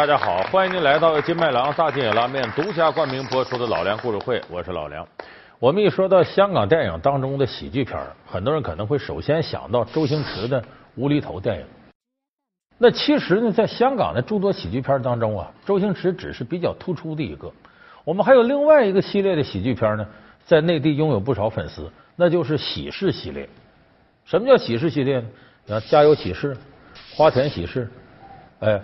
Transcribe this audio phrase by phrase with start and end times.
[0.00, 5.06] 大家好，欢迎您来到金麦郎大金野拉面独家冠名播出的《老梁故事会》，我是老梁。
[5.58, 11.66] 我们一说到香港电影当中的喜剧片，很多人可能会首先想到周星驰的无厘头电影。
[12.78, 17.52] 那其实呢，在香港的诸多喜剧片当中啊，周星驰只是比较突出的一个。
[18.02, 20.06] 我们还有另外一个系列的喜剧片呢，
[20.46, 23.46] 在内地拥有不少粉丝，那就是喜事系列。
[24.24, 25.26] 什么叫喜事系列呢？
[25.66, 26.54] 你看《家有喜事》
[27.14, 27.84] 《花田喜事》，
[28.60, 28.80] 哎，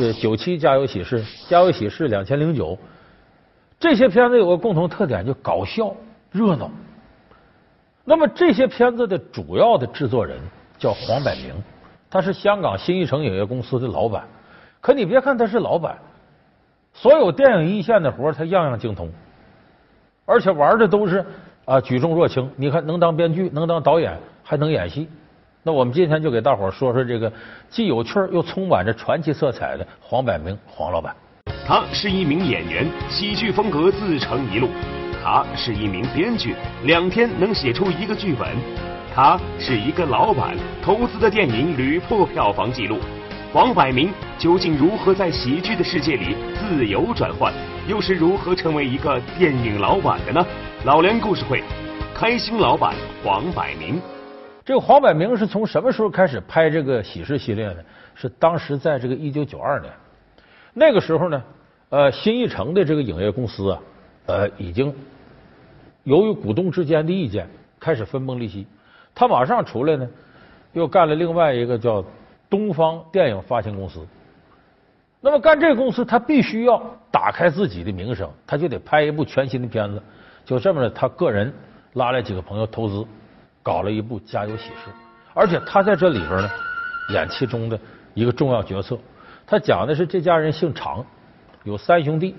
[0.00, 2.76] 呃，九七《家有喜事》《家有喜事》两千零九，
[3.78, 5.94] 这些片子有个共同特点，就搞笑
[6.32, 6.70] 热闹。
[8.04, 10.36] 那么这些片子的主要的制作人
[10.78, 11.54] 叫黄百鸣，
[12.10, 14.26] 他是香港新艺城影业公司的老板。
[14.80, 15.96] 可你别看他是老板。
[16.92, 19.08] 所有电影一线的活他样样精通，
[20.26, 21.24] 而且玩的都是
[21.64, 22.50] 啊举重若轻。
[22.56, 25.08] 你看，能当编剧，能当导演，还能演戏。
[25.62, 27.30] 那我们今天就给大伙儿说说这个
[27.68, 31.14] 既有趣又充满着传奇色彩的黄百鸣黄老板。
[31.66, 34.70] 他是一名演员，喜剧风格自成一路。
[35.22, 38.48] 他是一名编剧，两天能写出一个剧本。
[39.14, 42.96] 他是一个老板，投资的电影屡破票房纪录。
[43.52, 47.52] 黄百鸣究竟如何在喜剧的世界里自由转换？
[47.86, 50.46] 又是如何成为一个电影老板的呢？
[50.84, 51.62] 老梁故事会，
[52.14, 54.00] 开心老板黄百鸣。
[54.70, 57.78] 这个黄百鸣是从什么时候开始拍这个喜事系列呢？
[58.14, 59.92] 是当时在这个一九九二年，
[60.72, 61.42] 那个时候呢，
[61.88, 63.82] 呃，新艺城的这个影业公司啊，
[64.26, 64.94] 呃，已经
[66.04, 67.48] 由于股东之间的意见
[67.80, 68.64] 开始分崩离析，
[69.12, 70.08] 他马上出来呢，
[70.72, 72.04] 又干了另外一个叫。
[72.48, 74.06] 东方电影发行公司，
[75.20, 76.80] 那么干这个公司，他必须要
[77.10, 80.00] 打开自己的名声，他就得拍一部全新的片子。
[80.44, 81.52] 就这么着，他个人
[81.94, 83.04] 拉来几个朋友投资，
[83.62, 84.90] 搞了一部《家有喜事》，
[85.34, 86.50] 而且他在这里边呢
[87.10, 87.78] 演其中的
[88.14, 88.98] 一个重要角色。
[89.46, 91.04] 他讲的是这家人姓常，
[91.64, 92.36] 有三兄弟，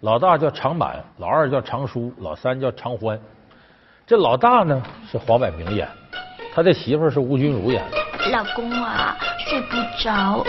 [0.00, 3.18] 老大叫常满，老二叫常叔，老三叫常欢。
[4.06, 5.88] 这老大呢是黄百鸣演，
[6.54, 8.30] 他的媳妇是吴君如演的。
[8.30, 9.16] 老公啊。
[9.44, 10.44] 睡不着，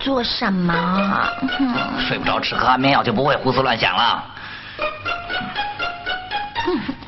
[0.00, 1.28] 做什么？
[2.00, 4.24] 睡不着，吃颗安眠药就不会胡思乱想了。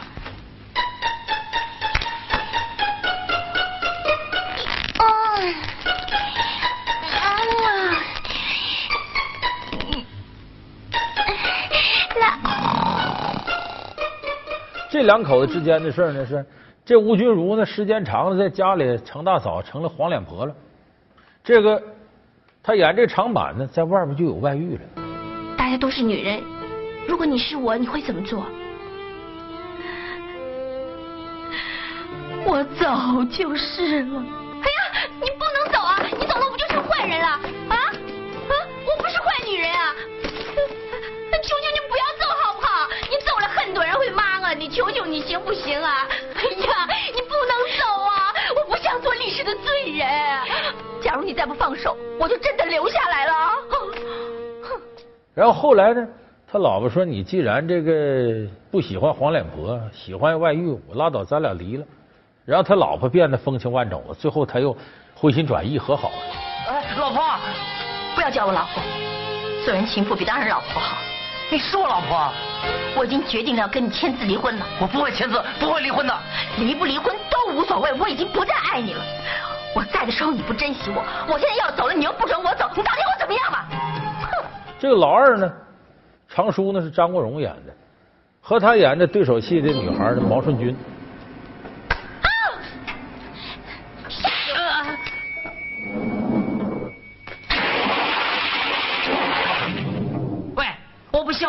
[15.02, 16.46] 这两口子之间的事儿呢，是
[16.84, 20.54] 这吴君如呢，时间长了，在家里成大嫂，成了黄脸婆了。
[21.42, 21.82] 这个
[22.62, 24.80] 他演这长板呢，在外面就有外遇了。
[25.56, 26.40] 大家都是女人，
[27.08, 28.46] 如果你是我，你会怎么做？
[32.46, 34.20] 我走就是了。
[34.20, 35.98] 哎呀，你不能走啊！
[36.16, 37.26] 你走了，我不就成坏人了？
[37.26, 37.76] 啊
[45.12, 46.08] 你行不行啊？
[46.34, 48.32] 哎呀，你不能走啊！
[48.56, 50.08] 我不想做历史的罪人。
[51.02, 53.32] 假如你再不放手，我就真的留下来了。
[53.68, 54.80] 哼
[55.34, 56.08] 然后后来呢，
[56.50, 61.84] 他老婆说：“你既然这个不喜欢黄脸婆，喜欢外遇，我拉倒，咱俩离了。”
[62.46, 64.74] 然后他老婆变得风情万种了，最后他又
[65.14, 66.16] 回心转意和好了。
[66.68, 67.22] 哎，老婆，
[68.14, 68.82] 不要叫我老婆，
[69.62, 70.96] 做人情妇比当人老婆好。
[71.52, 72.32] 你是我老婆，
[72.96, 74.66] 我已经决定了要跟你签字离婚了。
[74.80, 76.18] 我不会签字，不会离婚的。
[76.56, 79.04] 离不离婚都无所谓，我已经不再爱你了。
[79.74, 83.66] 我在的时候你不珍惜我，我现在要走了，你又不准我走，你到底要我怎么样嘛？
[84.22, 84.44] 哼！
[84.78, 85.52] 这个老二呢，
[86.26, 87.74] 常叔呢是张国荣演的，
[88.40, 90.74] 和他演的对手戏的女孩呢毛舜筠。
[100.56, 100.66] 喂，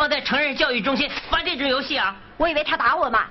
[0.04, 2.14] 我不希望在成人教育中心玩这种游戏啊！
[2.36, 3.24] 我以为他打我嘛。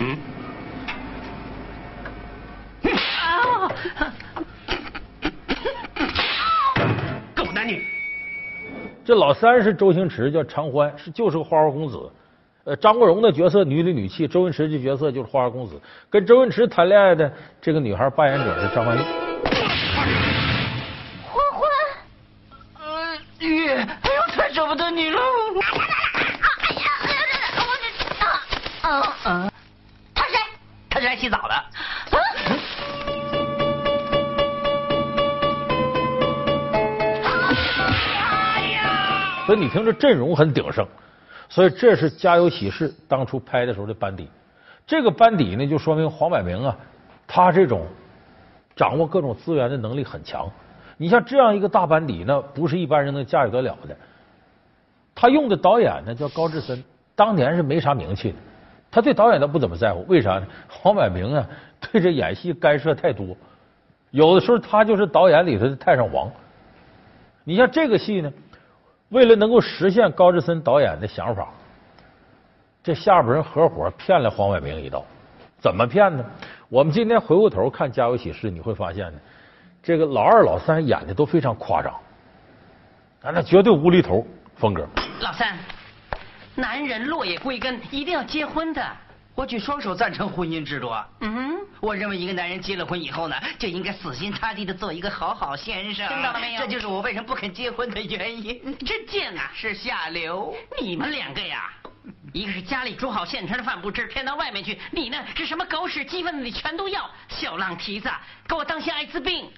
[0.00, 0.16] 嗯
[7.34, 7.82] 狗男女。
[9.06, 11.98] 这老三是周星驰，叫常欢，是就是个花花公子。
[12.68, 15.80] 呃，张国荣的角色女里女气，周星驰这角色就是花花公子。
[16.10, 17.32] 跟周星驰谈恋爱的
[17.62, 19.00] 这个女孩扮演者是张曼玉。
[21.22, 21.66] 欢欢，
[22.78, 25.18] 呃，玉，哎呦，太舍不得你了。
[25.18, 25.24] 哎
[25.78, 27.16] 呀，哎呀，
[27.56, 27.86] 我这
[28.26, 28.28] 啊
[28.82, 29.50] 啊啊！
[30.14, 30.36] 他谁？
[30.90, 31.54] 他是来洗澡的。
[39.46, 40.86] 所以你听这阵容很鼎盛，
[41.48, 44.28] 所以这是《家有喜事》当初拍的时候的班底。
[44.86, 46.76] 这个班底呢，就说明黄百鸣啊，
[47.26, 47.86] 他这种
[48.76, 50.50] 掌握各种资源的能力很强。
[50.96, 53.96] 你像这样一个大班底，那不是一般人能驾驭得了的。
[55.14, 56.82] 他用的导演呢叫高志森，
[57.14, 58.36] 当年是没啥名气的。
[58.90, 60.46] 他对导演都不怎么在乎，为啥呢？
[60.68, 61.46] 黄百鸣啊，
[61.80, 63.36] 对这演戏干涉太多，
[64.10, 66.30] 有的时候他就是导演里头的太上皇。
[67.44, 68.32] 你像这个戏呢，
[69.10, 71.48] 为了能够实现高志森导演的想法，
[72.82, 75.04] 这下边人合伙骗了黄百鸣一道。
[75.58, 76.24] 怎么骗呢？
[76.68, 79.18] 我们今天回过头看《家有喜事》，你会发现呢，
[79.82, 81.92] 这个老二、老三演的都非常夸张，
[83.22, 84.26] 啊，那绝对无厘头
[84.56, 84.86] 风格。
[85.20, 85.56] 老三。
[86.54, 88.82] 男人落叶归根，一定要结婚的。
[89.38, 90.92] 我举双手赞成婚姻制度。
[91.20, 96.08] 嗯哼，我认为一个男人结了婚以后呢，就应该死心塌地的做一个好好先生。
[96.08, 96.62] 听到了没有？
[96.62, 98.76] 这就是我为什么不肯结婚的原因。
[98.78, 99.48] 真贱啊！
[99.54, 100.52] 是下流。
[100.82, 101.72] 你们两个呀，
[102.32, 107.08] 一个是家里煮好现成的饭不吃，偏到外面去；你呢，是什么狗屎鸡粪你全都要。
[107.28, 108.10] 小浪蹄子，
[108.48, 109.48] 给我当心艾滋病。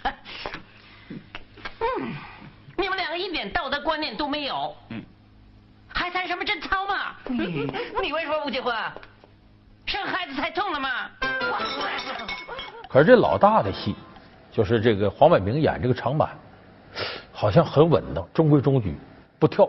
[1.80, 2.12] 嗯，
[2.76, 4.76] 你们两个一点道德观念都没有。
[4.90, 5.02] 嗯。
[5.88, 7.16] 还谈什么贞操嘛？
[7.30, 8.76] 你为什么不结婚？
[8.76, 8.94] 啊？
[9.90, 10.88] 生孩子太痛了吗？
[12.88, 13.96] 可是这老大的戏，
[14.52, 16.30] 就是这个黄百鸣演这个长板，
[17.32, 18.94] 好像很稳当，中规中矩，
[19.40, 19.68] 不跳。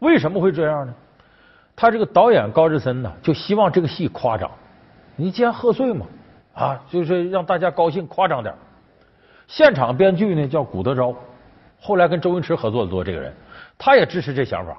[0.00, 0.92] 为什么会这样呢？
[1.76, 4.50] 他这个导演高志森呢，就希望这个戏夸张。
[5.14, 6.06] 你既然贺岁嘛，
[6.52, 8.52] 啊，就是让大家高兴，夸张点。
[9.46, 11.14] 现场编剧呢叫古德昭，
[11.80, 13.32] 后来跟周星驰合作的多，这个人
[13.78, 14.76] 他也支持这想法。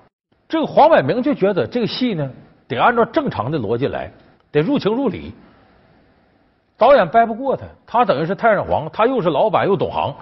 [0.50, 2.30] 这个黄百鸣就觉得这个戏呢，
[2.68, 4.12] 得按照正常的逻辑来，
[4.52, 5.34] 得入情入理。
[6.78, 10.16] 导演掰不过他，他等于是太上皇，他又是老板又懂行，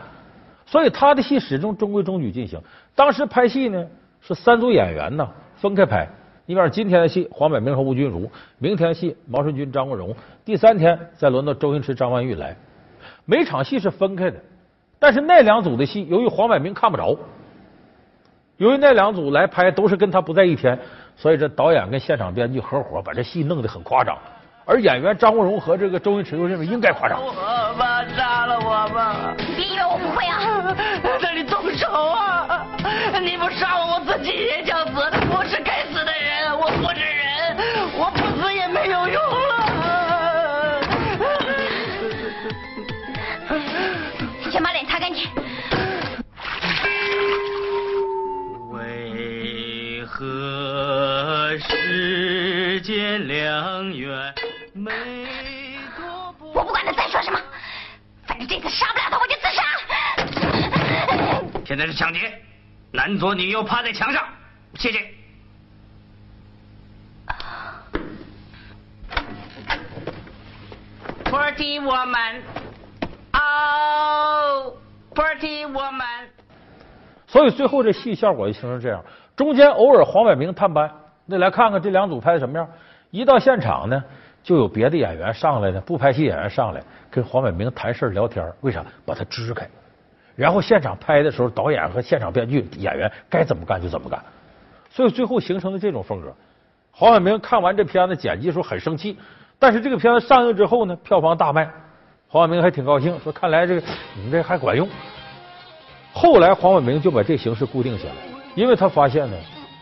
[0.65, 2.61] 所以他的戏始终中规中矩进行。
[2.95, 3.87] 当时拍戏呢
[4.19, 6.07] 是三组演员呢分开拍，
[6.45, 12.57] 你比方今天的戏黄百鸣和吴君如，明天戏毛舜筠、张国荣，第三天再轮到周星驰、张曼玉来，
[13.25, 14.37] 每场戏是分开的。
[14.99, 17.17] 但是那两组的戏，由于黄百鸣看不着。
[18.57, 20.77] 由于那两组来拍都是跟他不在一天，
[21.21, 24.17] 所以这导演跟现场编剧合伙把这戏弄得很夸张，
[24.65, 27.19] 而演员张国荣和这个周星驰又认为应该夸张。
[27.21, 27.33] 我
[27.77, 29.35] 吧，杀了我吧！
[29.57, 30.73] 别以为我不会啊！
[31.21, 32.65] 那你动手啊！
[33.21, 35.18] 你不杀我，我自己也想死。
[53.49, 54.35] 良缘，
[54.73, 54.91] 没
[55.97, 56.51] 多不。
[56.53, 57.41] 我不管他再说什么，
[58.27, 59.63] 反正这次杀不了他，我就自杀。
[61.65, 62.31] 现在是抢劫，
[62.91, 64.23] 男左女右趴在墙上，
[64.75, 64.99] 谢谢。
[71.23, 72.41] Pretty woman，
[73.33, 74.73] 哦
[75.15, 76.27] ，Pretty woman。
[77.25, 79.03] 所以最后这戏效果就形成这样，
[79.35, 80.91] 中间偶尔黄百鸣探班。
[81.31, 82.67] 那来看看这两组拍的什么样？
[83.11, 84.03] 一到现场呢，
[84.43, 88.45] 就有别的演员上来呢，不拍戏演员上来跟黄百鸣谈事聊天。
[88.61, 88.85] 为啥？
[89.03, 89.67] 把他支开。
[90.35, 94.23] 然后现场拍的时候，导演和现场编剧、演员该怎么干就怎么干。
[94.91, 96.31] 所以最后形成了这种风格。
[96.91, 99.17] 黄百鸣看完这片子剪辑的时候很生气，
[99.57, 101.67] 但是这个片子上映之后呢，票房大卖，
[102.27, 103.81] 黄百鸣还挺高兴，说看来这个
[104.15, 104.87] 你们这还管用。
[106.13, 108.15] 后来黄百鸣就把这形式固定下来，
[108.53, 109.35] 因为他发现呢，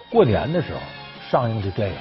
[0.09, 0.79] 过年的时候。
[1.29, 1.95] 上映的电影，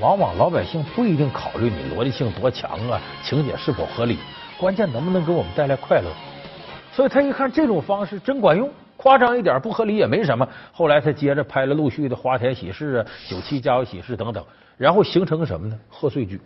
[0.00, 4.18] 往往老百姓不一定考虑你逻辑性多强啊，情节是否合理，
[4.58, 6.10] 关键能不能给我们带来快乐。
[6.92, 10.48] 所以他一看这种方式真管用，夸张一点不合理也没什么。
[10.72, 14.44] 后来他接着拍了陆续的《花田喜事》啊，《九七家有喜事》等等，
[14.76, 15.78] 然后形成什么呢？
[15.88, 16.40] 贺岁剧。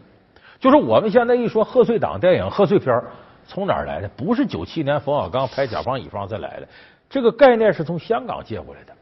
[0.60, 3.02] 就是我们现在一说贺岁档电影、贺岁片，
[3.46, 4.08] 从哪儿来的？
[4.08, 6.68] 不是九七年冯小刚拍《甲方乙方》再来的，
[7.08, 8.92] 这个概念是从香港借过来的。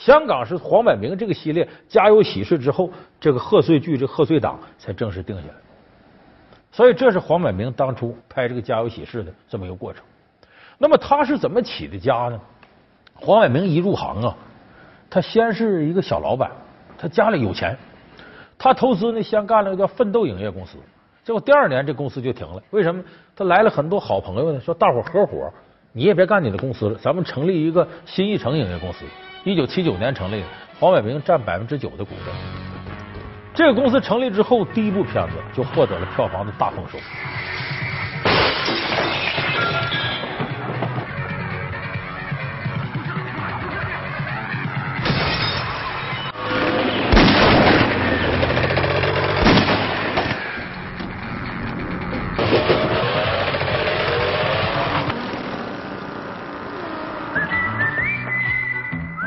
[0.00, 2.90] 香港是黄百鸣这个系列《家有喜事》之后，
[3.20, 5.54] 这个贺岁剧、这贺岁档才正式定下来。
[6.72, 10.02] 所以这是黄百鸣当初拍这个《家有喜事》的这么一个过程。
[10.78, 12.40] 那么他是怎么起的家呢？
[13.14, 14.34] 黄百鸣一入行啊，
[15.10, 16.50] 他先是一个小老板，
[16.96, 17.76] 他家里有钱，
[18.56, 20.78] 他投资呢先干了个叫奋斗影业公司，
[21.22, 22.62] 结果第二年这公司就停了。
[22.70, 23.04] 为什么？
[23.36, 25.52] 他来了很多好朋友呢，说大伙合伙，
[25.92, 29.04] 你也别干你的公司了，咱们成立一个新艺城影业公司。
[29.42, 30.46] 一九七九年成立的，
[30.78, 32.34] 黄百鸣占百分之九的股份。
[33.54, 36.98] 这个公司成立之后，第一部片子就获得了票房的大丰收。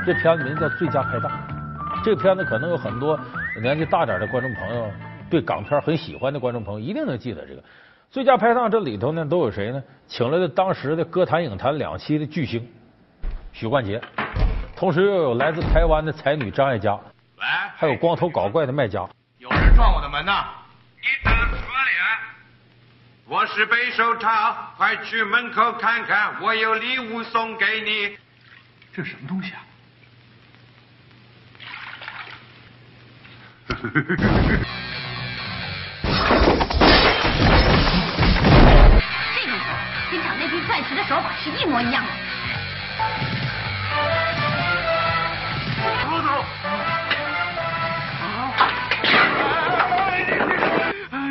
[0.06, 1.32] 这片子名字叫《最佳拍档》。
[2.04, 3.18] 这个片子可能有很多
[3.62, 4.92] 年纪大点的观众朋友，
[5.30, 7.62] 对港片很喜欢的观众朋友一定能记得这个
[8.12, 8.66] 《最佳拍档》。
[8.70, 9.82] 这里头呢都有谁呢？
[10.08, 12.68] 请来的当时的歌坛、影坛两栖的巨星
[13.54, 14.02] 许冠杰，
[14.76, 16.94] 同时又有来自台湾的才女张艾嘉，
[17.38, 17.44] 喂，
[17.78, 19.08] 还有光头搞怪的麦家。
[19.38, 20.44] 有人撞我的门呐！
[21.00, 22.20] 你打错了，
[23.26, 28.18] 我是北手套，快去门口看看，我有礼物送给你。
[28.92, 29.64] 这什么东西啊？
[33.68, 33.76] 这
[39.48, 39.68] 种手
[40.12, 42.10] 跟抢那批钻石的手法是一模一样的。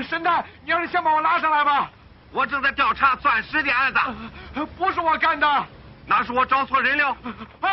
[0.08, 1.90] 神探，你要是先把我拉上来吧。
[2.32, 3.98] 我正在调查钻石的案子，
[4.76, 5.66] 不是我干的，
[6.06, 7.16] 那是我找错人了。
[7.60, 7.70] 啊，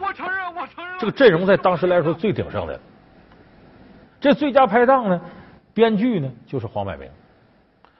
[0.00, 0.98] 我承认，我承认。
[0.98, 2.80] 这个阵容在当时来说最鼎盛的。
[4.20, 5.20] 这最佳拍档呢，
[5.72, 7.08] 编剧呢就是黄百鸣。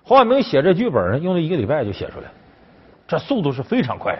[0.03, 2.29] 黄百鸣写这剧本呢，用了一个礼拜就写出来，
[3.07, 4.19] 这速度是非常快。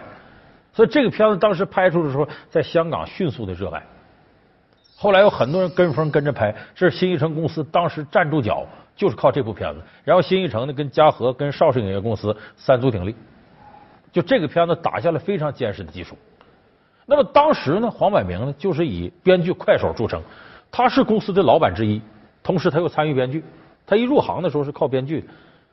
[0.71, 3.83] 所以这个片子当时拍出的时候，在香港迅速的热卖。
[4.95, 8.65] 后来有很多人跟风跟着拍，这是新艺城公司当时站住脚，
[8.95, 9.81] 就是靠这部片子。
[10.03, 13.15] 然后新艺城呢，跟嘉禾、跟邵氏影业公司三足鼎立，
[14.11, 16.17] 就这个片子打下了非常坚实的基础。
[17.05, 20.21] 那么当时呢，黄百鸣呢，就是以编剧快手著称。
[20.71, 22.01] 他是公司的老板之一，
[22.43, 23.43] 同时他又参与编剧。
[23.85, 25.27] 他一入行的时候是靠编剧，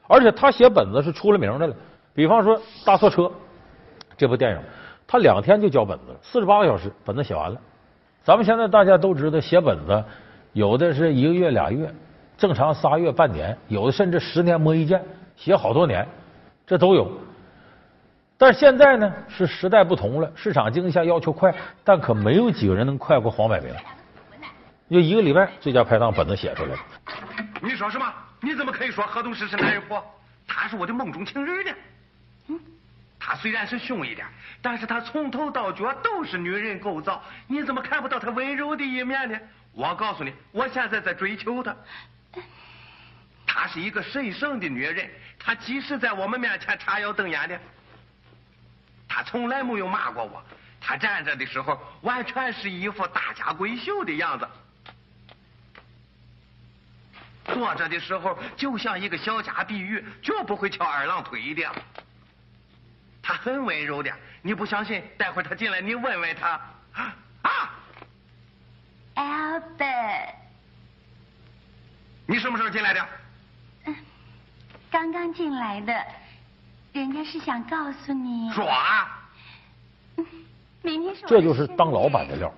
[0.08, 1.74] 而且他写本子是出了名的了。
[2.14, 3.22] 比方说《大错车》
[4.16, 4.58] 这部电影，
[5.06, 7.60] 他两天就交本子了，四十八个小时本子写完了。
[8.24, 10.02] 咱们现在大家都知道，写本子
[10.54, 11.92] 有的是一个月俩月，
[12.38, 15.02] 正常仨月半年，有的甚至十年磨一剑，
[15.36, 16.08] 写好多年，
[16.66, 17.06] 这都有。
[18.38, 23.70] 但是现在呢，是时代不同了，市场经济下要求快，但可没有几个人能快过黄百鸣。
[24.88, 26.78] 就一个礼拜，最佳拍档本子写出来了。
[27.60, 28.12] 你说什么？
[28.40, 30.04] 你怎么可以说何东石是男人婆？
[30.46, 31.72] 他是我的梦中情人呢。
[32.48, 32.60] 嗯，
[33.18, 34.24] 他虽然是凶一点，
[34.62, 37.20] 但是他从头到脚都是女人构造。
[37.48, 39.36] 你怎么看不到他温柔的一面呢？
[39.72, 41.74] 我告诉你，我现在在追求她。
[43.44, 47.58] 她是一个神圣的女人，她即使在我们面前叉腰瞪眼的，
[49.08, 50.40] 她从来没有骂过我。
[50.80, 54.46] 她站着的时候，完全是一副大家闺秀的样子。
[57.52, 61.64] 坐着的时候就像一个小家碧玉，绝不会翘二郎腿的。
[63.22, 64.12] 他很温柔的，
[64.42, 65.02] 你不相信？
[65.18, 66.60] 待会儿他进来，你问问他。
[67.42, 67.74] 啊
[69.14, 70.34] ，Albert，
[72.26, 73.06] 你什么时候进来的？
[74.90, 75.92] 刚刚进来的，
[76.92, 78.50] 人家是想告诉你。
[78.52, 79.08] 耍。
[80.82, 81.26] 明天是。
[81.26, 82.52] 这就是当老板的料。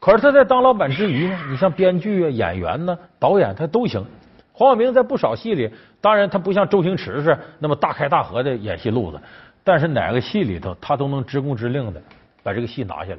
[0.00, 4.02] 可是他在当老板之余呢，你像编剧啊、演员呢、导演他都行。
[4.50, 9.20] 黄晓明在不少戏里，当然他不像周星驰是那么大开大合的演戏路子，
[9.62, 12.02] 但是哪个戏里头他都能直工直令的
[12.42, 13.18] 把这个戏拿下来，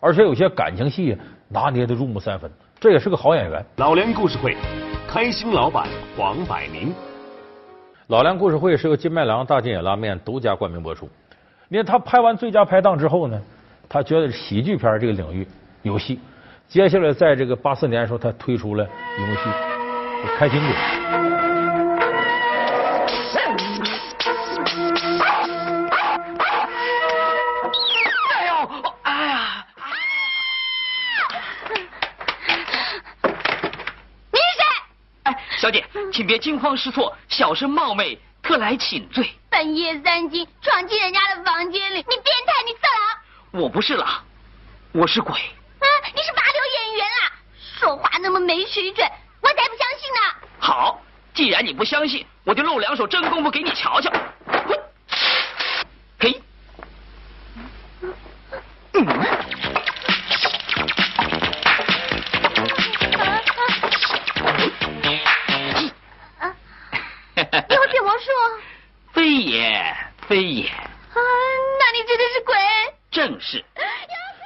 [0.00, 1.16] 而且有些感情戏
[1.48, 3.62] 拿捏的入木三分，这也是个好演员。
[3.76, 4.56] 老梁故事会，
[5.06, 5.86] 开心老板
[6.16, 6.94] 黄百鸣。
[8.06, 11.08] 老梁故事会是由金麦郎大金眼拉面独家冠名播出。
[11.68, 13.40] 你看他拍完最佳拍档之后呢，
[13.86, 15.46] 他觉得喜剧片这个领域
[15.82, 16.20] 有戏。
[16.68, 19.40] 接下来在这个八四年的时候，他推出了游戏
[20.38, 20.68] 《开心鬼》。
[28.30, 28.52] 哎呦，
[29.02, 29.66] 哎呀！
[34.32, 34.62] 你是谁？
[35.24, 39.30] 哎，小姐，请别惊慌失措，小生冒昧，特来请罪。
[39.50, 43.62] 半夜三更闯进人家的房间里，你变态，你色狼！
[43.62, 44.24] 我不是狼，
[44.92, 45.34] 我是鬼。
[45.34, 47.32] 啊，你是拔流演员啊！
[47.78, 49.06] 说话那么没水准，
[49.42, 50.48] 我才不相信呢！
[50.60, 51.02] 好，
[51.34, 54.10] 既然你不相信，我就露两手真功夫给你瞧瞧。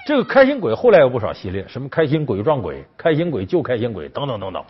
[0.07, 4.65] 这个开心鬼后来有不少系列，什么开心鬼撞鬼、开心鬼救开心鬼等等等等，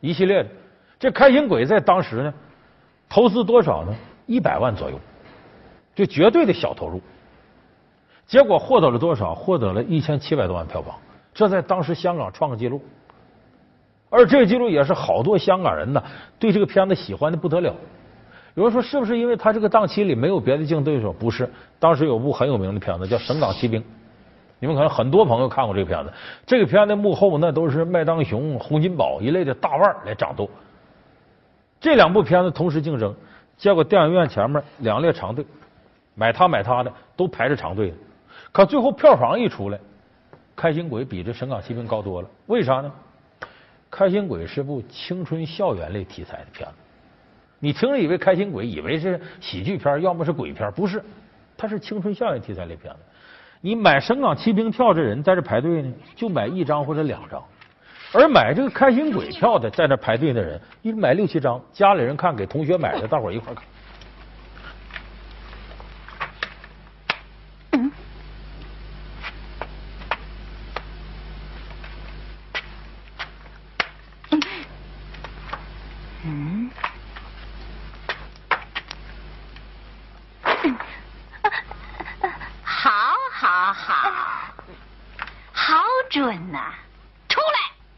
[0.00, 0.48] 一系列的。
[0.98, 2.34] 这开心鬼在当时呢，
[3.08, 3.94] 投资多少呢？
[4.26, 4.98] 一百万左右，
[5.94, 7.00] 就绝对的小投入。
[8.26, 9.32] 结果获得了多少？
[9.32, 10.96] 获得了一千七百多万票房，
[11.32, 12.82] 这在当时香港创个记录。
[14.10, 16.02] 而这个记录也是好多香港人呢
[16.40, 17.72] 对这个片子喜欢的不得了。
[18.54, 21.12] 有人说是不是因为他这个档期里没有别的竞争对手？
[21.12, 23.80] 不是，当时有部很有名的片子叫《神港奇兵》，
[24.64, 26.10] 你们可能很多朋友看过这个片子。
[26.46, 30.48] 这个片子幕后那都是麦当雄、洪金宝一类的大腕来掌舵。
[31.78, 33.14] 这两部片子同时竞争，
[33.58, 35.44] 结果电影院前面两列长队，
[36.14, 37.92] 买他买他的都排着长队。
[38.52, 39.76] 可最后票房一出来，
[40.56, 42.28] 《开心鬼》比这《神港奇兵》高多了。
[42.46, 42.90] 为啥呢？
[43.90, 46.74] 《开心鬼》是部青春校园类题材的片子。
[47.58, 51.04] 你听着以为《开心鬼》以为是喜剧片，要么是鬼片，不是，
[51.54, 53.00] 它是青春校园题材类片子。
[53.64, 57.42] 你买《神港奇兵》票这人在这排队呢，就买一张或者两张。
[58.12, 63.64] 而买这个开心鬼票的，在这排队的人，一买六七张，家里人看，给同学买的，大伙一块看。
[76.26, 76.70] 嗯，
[82.62, 82.90] 好，
[83.32, 84.10] 好，好，
[85.52, 86.74] 好准呐！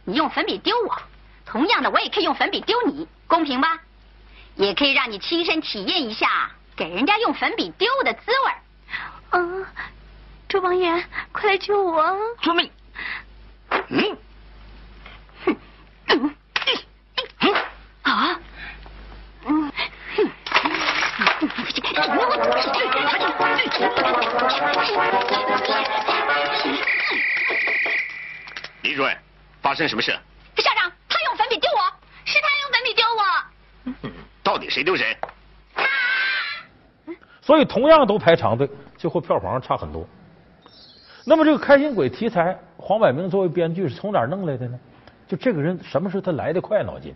[0.08, 0.96] 你用粉笔丢我，
[1.44, 3.76] 同样的我也可以用粉笔丢你，公平吧？
[4.54, 8.52] 也可以让你亲身体验一下给人家用粉笔丢的滋味。
[9.32, 9.66] 嗯，
[10.48, 12.16] 周王爷，快来救我！
[12.40, 12.70] 遵命。
[13.88, 14.16] 嗯。
[18.02, 18.40] 啊。
[19.46, 19.72] 嗯。
[28.82, 29.18] 李主任。
[29.60, 30.16] 发生什么事？
[30.58, 31.92] 校长，他用粉笔丢我，
[32.24, 33.22] 是他用粉笔丢我。
[34.44, 35.15] 到底谁丢谁？
[37.56, 40.04] 所以同样都排长队，最后票房差很多。
[41.24, 44.78] 那么这个开心鬼题材，黄百鸣作为编剧是从哪儿弄来的呢？
[45.26, 47.14] 就这个人什么时候他来的快脑筋？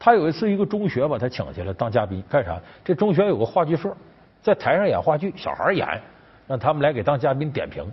[0.00, 2.60] 他有一次一个中学把他请去了当嘉宾，干啥？
[2.84, 3.96] 这中学有个话剧社，
[4.42, 5.86] 在台上演话剧，小孩演，
[6.48, 7.88] 让他们来给当嘉宾点评。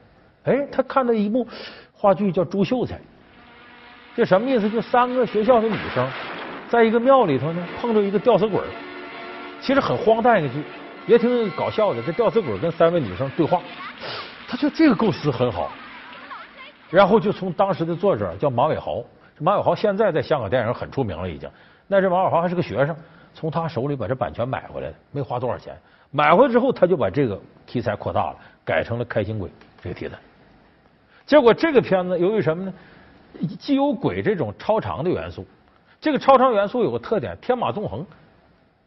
[0.45, 1.47] 哎，他看到一幕
[1.93, 2.95] 话剧叫《朱秀才》。
[4.15, 4.67] 这什么意思？
[4.67, 6.10] 就三个学校的女生，
[6.67, 8.60] 在一个庙里头呢，碰着一个吊死鬼
[9.62, 10.63] 其实很荒诞一个剧，
[11.10, 12.02] 也挺搞笑的。
[12.04, 13.60] 这吊死鬼跟三位女生对话，
[14.48, 15.72] 他觉得这个构思很好。
[16.91, 19.04] 然后就从当时的作者叫马伟豪，
[19.39, 21.50] 马伟豪现在在香港电影很出名了，已经。
[21.88, 22.95] 那这马伟豪还是个学生，
[23.34, 25.76] 从他手里把这版权买回来的，没花多少钱。
[26.12, 29.50] 买回来之后，他就把这个题材扩大了，改成了开心鬼
[29.82, 30.15] 这个题材。
[31.26, 32.74] 结果这个片子由于什么呢？
[33.60, 35.45] 既有鬼这种超长的元素，
[36.00, 38.06] 这个超长元素有个特点，天马纵横，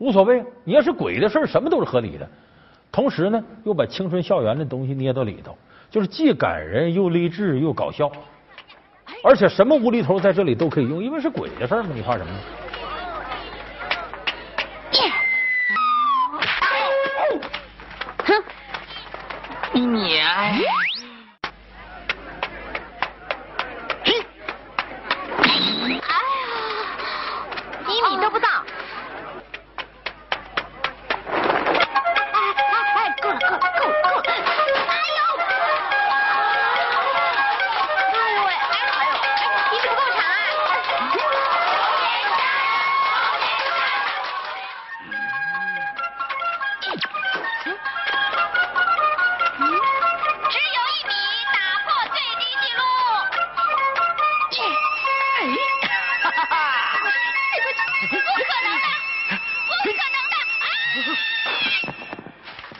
[0.02, 0.44] 无所谓。
[0.64, 2.28] 你要是鬼的事儿，什么都是合理的。
[2.90, 5.56] 同时呢，又把青春校园的东西捏到里头，
[5.88, 8.10] 就是既感人又励志又搞笑，
[9.22, 12.38] 而且什么无厘头在这里都可以用，因为是鬼的事儿嘛，你怕什么呢？
[18.24, 18.42] 哼，
[19.72, 20.20] 你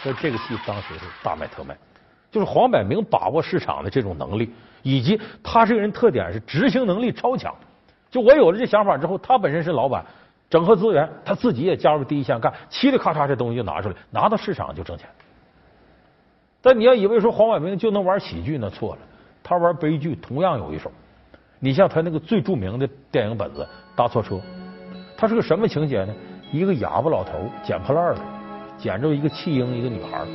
[0.02, 0.14] 所以！
[0.20, 1.76] 这个戏当时是大卖特卖，
[2.30, 7.54] 就是黄百鸣把握市场的这种能力，以及他这个人特点是执行能力超强。
[8.10, 10.04] 就我有了这想法之后，他本身是老板，
[10.50, 15.08] 整合资源，他自己也加入第一线干，嘁哩咔嚓这东西就拿出来，拿到市场就挣钱。
[16.60, 19.00] 但你要以为说黄百鸣就能玩喜剧，那错了，
[19.42, 20.90] 他玩悲剧同样有一手。
[21.58, 23.62] 你像他那个最著名的电影本子
[23.96, 24.34] 《搭错车》，
[25.16, 26.14] 他是个什么情节呢？
[26.50, 28.41] 一个哑巴老头捡破烂的。
[28.82, 30.26] 捡着一个弃婴，一个女孩，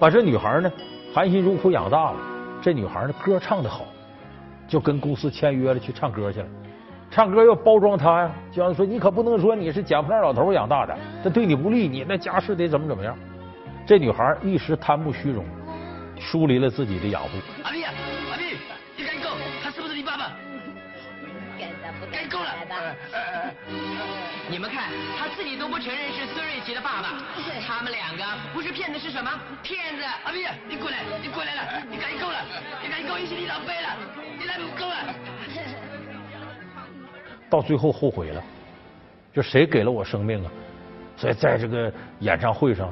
[0.00, 0.72] 把这女孩呢
[1.12, 2.16] 含辛茹苦养大了。
[2.62, 3.84] 这女孩呢歌唱的好，
[4.66, 6.46] 就跟公司签约了去唱歌去了。
[7.10, 13.14] 唱歌要包装她呀，就像说你可不能说你是捡破烂老头养大的，这对你不利，你那家世得怎么怎么样。
[13.86, 15.44] 这女孩一时贪慕虚荣，
[16.18, 17.36] 疏离了自己的养父。
[17.62, 17.92] 阿弟，阿
[18.38, 18.56] 弟，
[18.96, 19.28] 你赶紧够，
[19.62, 20.32] 他是不是你爸爸？
[22.10, 22.46] 该够了。
[24.54, 24.84] 你们看，
[25.18, 27.18] 他自己都不承认是孙瑞奇的爸爸，
[27.66, 29.28] 他们两个不是骗子是什么？
[29.64, 30.04] 骗子！
[30.22, 32.38] 阿斌，你过来，你过来了，你赶紧够了，
[32.80, 33.88] 你赶紧够，一起你浪费了，
[34.38, 35.12] 你来不够了。
[37.50, 38.40] 到最后后悔了，
[39.32, 40.52] 就谁给了我生命啊？
[41.16, 42.88] 所以在这个演唱会上，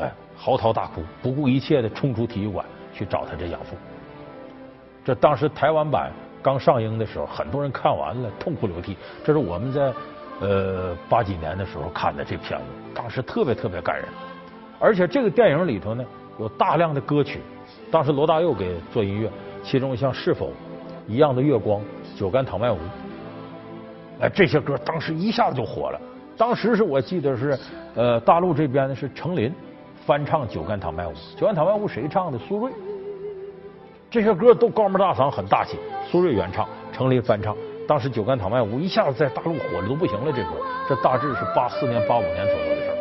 [0.00, 3.76] 哎，嚎啕大哭，不顾一切的冲出体育馆去找他这养父。
[5.04, 6.10] 这当时台湾版
[6.42, 8.96] 刚上映的时候，很多人看完了痛哭流涕。
[9.24, 9.92] 这是我们在
[10.40, 14.06] 呃八几年的时候看的这片子，当时特别特别感人。
[14.78, 16.04] 而且这个电影里头呢，
[16.38, 17.40] 有大量的歌曲，
[17.90, 19.30] 当时罗大佑给做音乐，
[19.62, 20.46] 其中像《是否》
[21.06, 21.80] 《一样的月光》
[22.18, 22.76] 《酒干倘卖无》，
[24.20, 26.00] 哎，这些歌当时一下子就火了。
[26.36, 27.58] 当时是我记得是
[27.94, 29.50] 呃大陆这边呢是程琳
[30.04, 32.38] 翻唱《酒干倘卖无》，《酒干倘卖无》谁唱的？
[32.38, 32.70] 苏芮。
[34.10, 35.78] 这些歌都高门大嗓，很大气。
[36.10, 37.56] 苏芮原唱，程琳翻唱。
[37.86, 40.32] 当时《酒干倘卖无》一下子在大陆火的都不行了。
[40.32, 40.50] 这歌，
[40.88, 42.96] 这大致是八四年、八五年左右的事儿。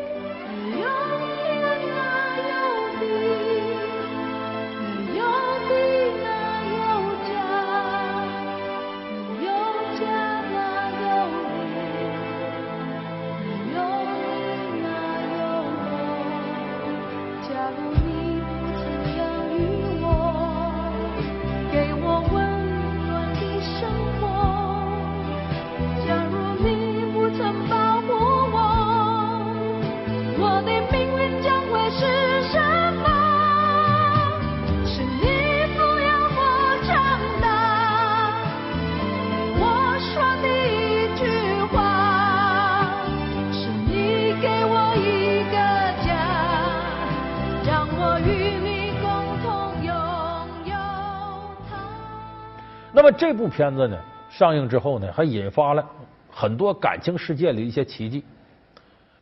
[53.17, 53.97] 这部片子呢，
[54.29, 55.85] 上映之后呢，还引发了
[56.29, 58.23] 很多感情世界的一些奇迹。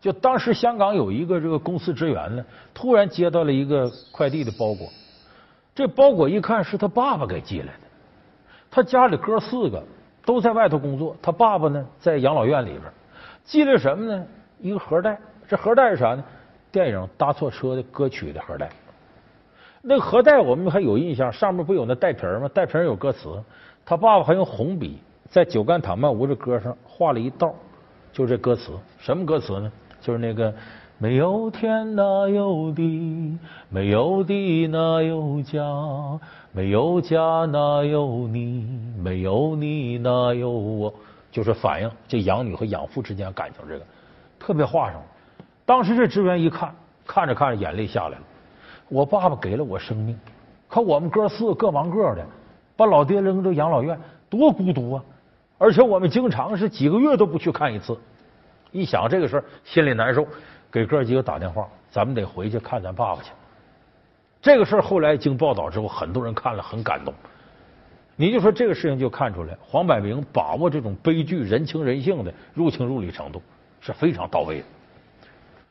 [0.01, 4.89] 就当时香港有一个这个公司职员呢，突然接到了一个快递的包裹，
[5.73, 7.79] 这包裹一看是他爸爸给寄来的。
[8.69, 9.81] 他家里哥四个
[10.25, 12.81] 都在外头工作，他爸爸呢在养老院里边，
[13.45, 14.25] 寄来什么呢？
[14.59, 16.23] 一个盒带，这盒带是啥呢？
[16.71, 18.69] 电影《搭错车》的歌曲的盒带。
[19.81, 22.49] 那个盒带我们还有印象，上面不有那带皮吗？
[22.53, 23.29] 带皮有歌词。
[23.85, 27.53] 他爸爸还用红笔在《酒干倘卖无》这歌上画了一道，
[28.11, 28.71] 就这歌词。
[28.97, 29.71] 什么歌词呢？
[29.99, 30.53] 就是那个
[30.97, 33.37] 没有天哪有地，
[33.69, 35.61] 没有地哪有家，
[36.51, 38.65] 没有家哪有你，
[38.97, 40.93] 没有你哪有我。
[41.31, 43.85] 就是反映这养女和养父之间感情，这个
[44.39, 45.05] 特别画上了。
[45.65, 46.73] 当时这职员一看，
[47.07, 48.23] 看着看着眼泪下来了。
[48.87, 50.17] 我爸爸给了我生命，
[50.67, 52.25] 可我们哥四个各忙各的，
[52.75, 55.03] 把老爹扔到养老院，多孤独啊！
[55.57, 57.97] 而且我们经常是几个月都不去看一次。
[58.71, 60.25] 一想这个事儿，心里难受，
[60.71, 63.31] 给哥几个打电话，咱们得回去看咱爸爸去。
[64.41, 67.13] 这个事儿后来经报道之后，很多人看了很感动。
[68.15, 73.41] 你就说这个事情就看出来，黄百鸣把握这种悲剧人情人性的入情入理程度
[73.79, 74.65] 是非常到位的。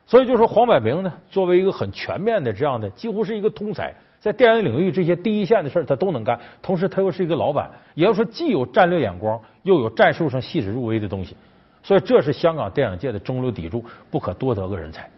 [0.05, 6.39] 所以就说黄百鸣呢，作为一个很全面的这样的，几乎是一个通才，在电影领域这些第一线的事儿他都能干。
[6.61, 11.35] 同时他又是一个老板，也要说既有战略眼光，又有战术上细致入微的东西。
[11.83, 15.09] 所以这是香港电影界的中流砥柱，不可多得个人才。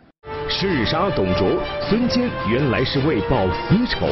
[0.49, 1.47] 嗜杀董卓，
[1.87, 4.07] 孙坚原来是为报私仇。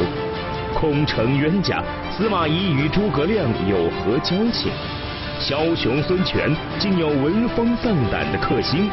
[0.72, 4.70] 空城冤家，司马懿与诸葛亮有何交情？
[5.40, 8.88] 枭雄孙权竟有闻风丧胆的克星。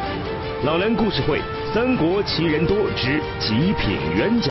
[0.64, 1.40] 老梁故事会。
[1.72, 4.50] 三国奇人多之极品冤家，